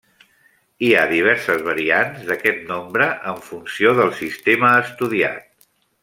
Hi 0.85 0.87
ha 0.93 1.01
diverses 1.11 1.59
variants 1.67 2.23
d'aquest 2.31 2.63
nombre 2.71 3.09
en 3.33 3.37
funció 3.51 3.93
del 4.03 4.09
sistema 4.23 4.73
estudiat. 4.87 5.51